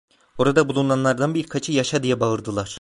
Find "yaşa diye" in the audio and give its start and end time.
1.71-2.19